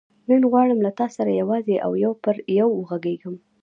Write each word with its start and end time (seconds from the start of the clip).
نن 0.29 0.41
غواړم 0.51 0.79
له 0.85 0.91
تا 0.99 1.07
سره 1.15 1.39
یوازې 1.41 1.75
او 1.85 1.91
یو 2.03 2.13
پر 2.23 2.35
یو 2.59 2.69
وغږېږم. 2.75 3.35